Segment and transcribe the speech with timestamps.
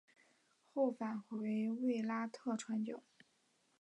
[0.73, 3.03] 后返回卫拉特传教。